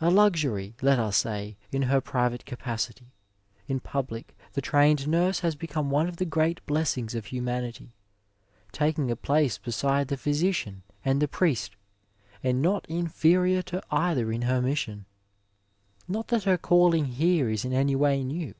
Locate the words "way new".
17.94-18.54